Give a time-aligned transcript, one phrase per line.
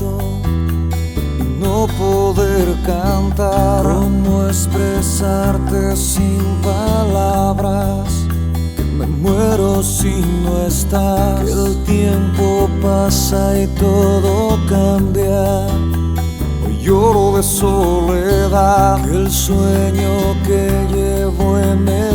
[0.00, 3.82] y no poder cantar.
[3.84, 8.08] ¿Cómo expresarte sin palabras?
[8.76, 11.40] Que me muero si no estás.
[11.44, 15.66] Que el tiempo pasa y todo cambia.
[16.64, 19.04] Hoy lloro de soledad.
[19.04, 20.12] Que el sueño
[20.46, 22.11] que llevo en el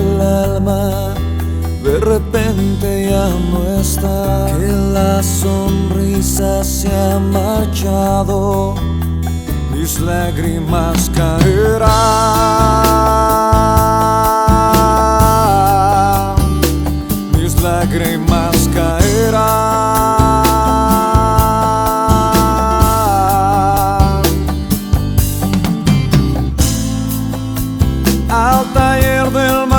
[2.18, 8.74] repente ya no está, que la sonrisa se ha marchado,
[9.72, 11.88] mis lágrimas caerán,
[17.38, 19.68] mis lágrimas caerán.
[28.30, 29.77] Al taller del maestro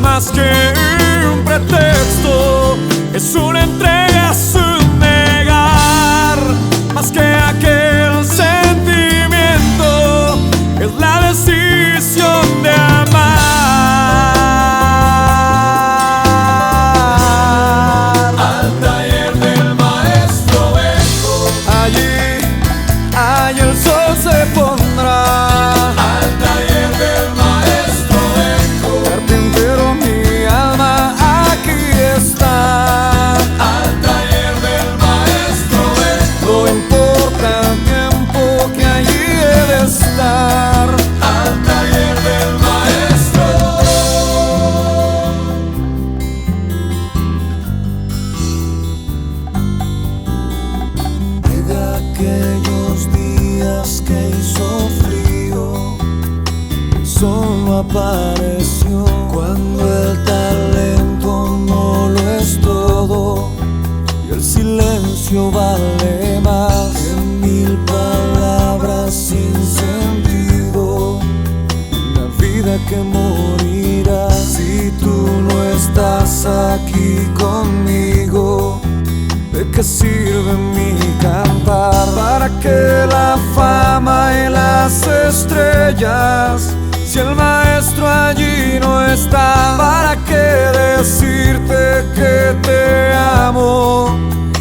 [0.00, 0.79] Amar es
[57.20, 59.04] el sol no apareció.
[59.32, 63.50] Cuando el talento no lo es todo
[64.26, 71.18] y el silencio vale más que mil palabras sin sentido.
[72.10, 78.80] Una vida que morirá si tú no estás aquí conmigo.
[79.52, 82.08] ¿De qué sirve mi cantar?
[82.14, 86.74] ¿Para que la fama y las estrellas?
[89.76, 90.34] ¿Para qué
[90.96, 94.16] decirte que te amo?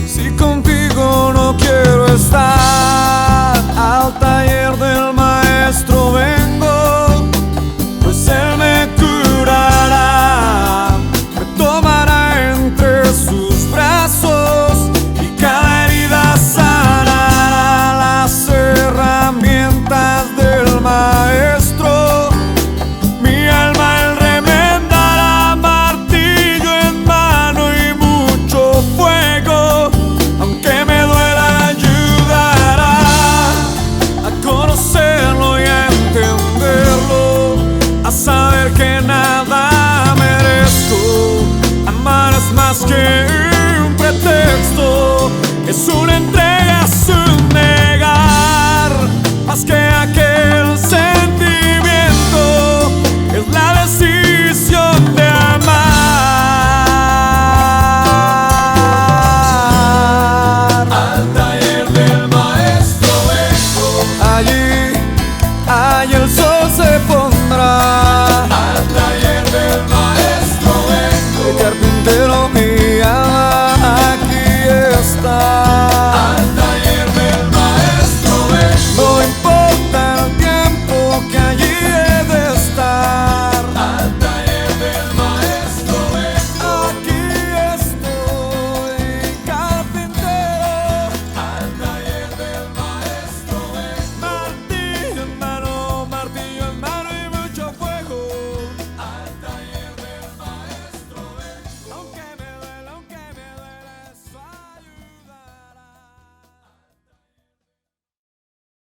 [0.07, 2.48] Si contigo no quiero estar,